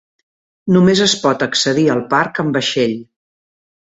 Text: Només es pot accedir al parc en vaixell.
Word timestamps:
Només 0.75 1.01
es 1.05 1.13
pot 1.25 1.43
accedir 1.47 1.85
al 1.95 2.01
parc 2.13 2.41
en 2.45 2.49
vaixell. 2.57 2.97